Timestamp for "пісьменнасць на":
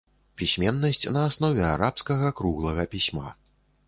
0.41-1.21